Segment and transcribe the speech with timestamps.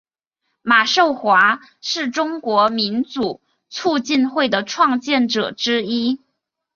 [0.63, 6.19] 马寿华是中国民主促进会的创建者之一。